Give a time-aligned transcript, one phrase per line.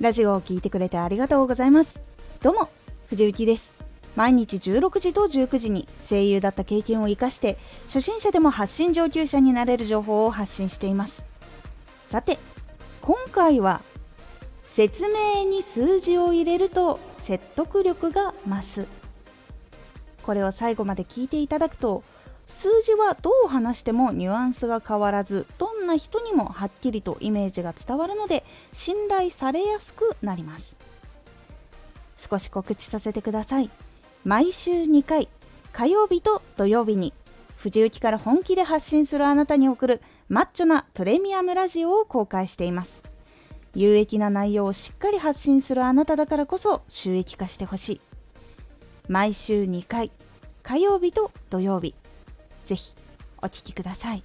[0.00, 2.00] ラジオを聴いてくれてありがとうございます。
[2.40, 2.68] どうも
[3.08, 3.72] 藤幸です。
[4.14, 11.24] 毎日16時と19時に声優だった経験を生かして初心者でも発信上級者になれる情報を発信しています。
[12.10, 12.38] さて
[13.02, 13.80] 今回は
[14.66, 18.86] 説明に数字を入れると説得力が増す。
[20.22, 22.04] これを最後まで聞いていただくと
[22.46, 30.76] 数字はどう話してもニュアンスが変わらずどな人にもはっきりとイメージが伝わるので信頼されやすくなります。
[32.16, 33.70] 少し告知させてください。
[34.24, 35.28] 毎週2回
[35.72, 37.12] 火曜日と土曜日に
[37.56, 43.02] 藤雪から本気で発信するあなたに送るマッチョなプレミアムラジオを公開しています。
[43.74, 48.00] 有益な内容をしっかり発信するあなただからこそ収益化してほしい。
[49.08, 50.10] 毎週2回
[50.62, 51.94] 火曜日と土曜日
[52.64, 52.94] ぜひ
[53.40, 54.22] お聞きください。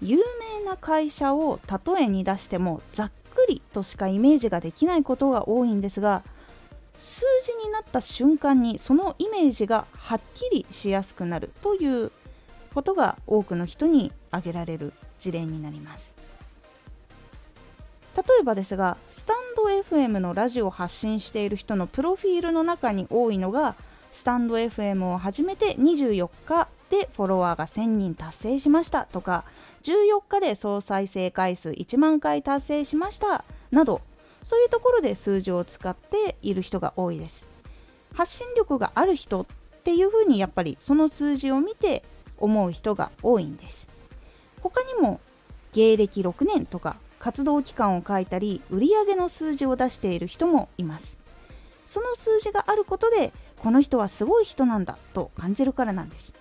[0.00, 0.18] 有
[0.60, 6.22] 名な会社を例えに出してもざっくりとしかイメージができないことが多いんですが
[6.98, 12.10] 数字になった瞬間にそのイメージがはっきりしやすくなるという
[12.74, 16.14] ことが多くの人に挙げられる事例になります。
[18.16, 23.76] 例えばですがスタンド FM のラジオを発信している人のプロフィールの中に多いのが
[24.10, 29.44] スタンド FM を始めて24日でフォロワーが1000人達成しましたとか
[29.82, 34.00] 14日で総再生回数1万回達成しましたなど
[34.42, 37.46] そういうところで数字を使っている人が多いです。
[38.14, 39.46] 発信力がある人っ
[39.84, 42.02] ていうふうにやっぱりその数字を見て
[42.38, 43.88] 思う人が多いんです。
[44.60, 45.20] 他にも
[45.72, 51.18] 芸歴6年とか活動期間を書いたり売上の数字を出している人もいます。
[51.86, 56.34] その数字があることでこの人はすごい人なんだと感じるからなんです。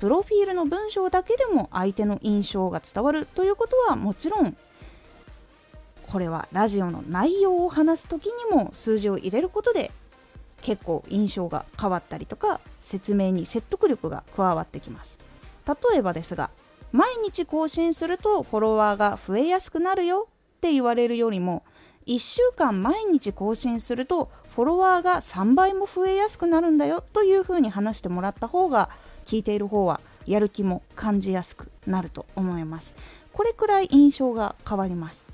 [0.00, 4.56] プロフィールの文章だけでも相手の印象が伝わるということはもちろん
[6.06, 9.90] これはラジオの内容を話す時にも数字を入れることで
[10.62, 15.18] 結構印象が変わったりとか説明に説得力が加わってきます
[15.66, 16.50] 例えばですが
[16.92, 21.62] 毎日更新するとフォロワーが増えやすくなるよって言われるよりも
[22.06, 28.88] 1週間毎日更新するとフォロワーが3倍も増えやすくなるんだよというふうに話してもらった方が
[29.28, 32.94] 聞いている方はやる気も感じやすくなると思います。
[33.34, 35.26] これくらい印象が変わります。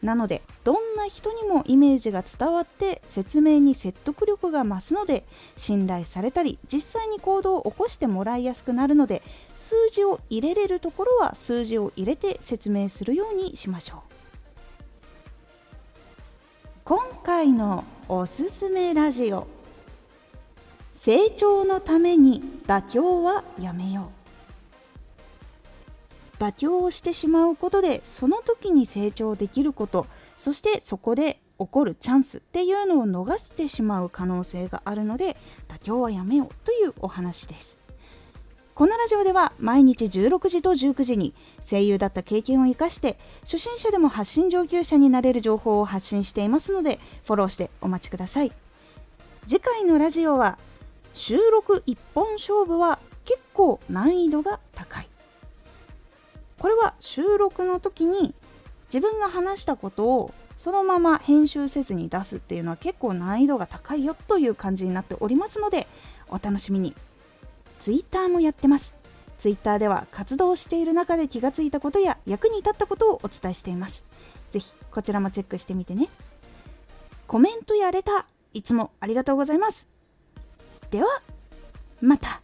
[0.00, 5.24] なのでどんな人にもイメージが伝わって説明に説得力が増すので
[5.56, 9.22] 信頼されたり実際に行動を起こしてもらいやすくなるので
[9.56, 13.98] 数字を入れれるところは数字を入れて説明するようにしましょう。
[16.84, 19.59] 今回のおすすめラジオ。
[21.02, 24.12] 成長のために妥協はやめよ
[26.38, 26.38] う。
[26.38, 30.06] 妥協をしてしまうことでその時に成長できること
[30.36, 35.38] そしてそこで起こるチャンスっていうのを逃してしまう可能性があるので
[35.68, 37.78] 妥協はやめようというお話です。
[38.74, 41.32] このラジオでは毎日16時と19時に
[41.64, 48.52] 声優だった経験を生かして初心者でも発信上級者になれる情報を発信していますのでフォローしてお待ちください。
[49.46, 50.58] 次回のラジオは
[51.12, 55.08] 収録一本勝負は結構難易度が高い
[56.58, 58.34] これは収録の時に
[58.92, 65.86] 自分が話したことをそのまま編集せずに出すっていうのは結構難易度が高いよという感じになっておりますので
[66.28, 66.94] お楽しみに
[67.78, 68.94] ツイッターもやってます。
[69.38, 74.04] ツイッターでは活動している中で気がついたことや役に立ったことをお伝えしています。
[74.50, 76.10] ぜひこちらもチェックしてみてね。
[77.26, 79.88] コメントやレター、いつもありがとうございます。
[80.90, 81.06] では、
[82.00, 82.40] また。